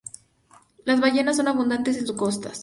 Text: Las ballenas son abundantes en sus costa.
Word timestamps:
Las 0.83 0.99
ballenas 0.99 1.37
son 1.37 1.47
abundantes 1.47 1.95
en 1.97 2.07
sus 2.07 2.15
costa. 2.17 2.51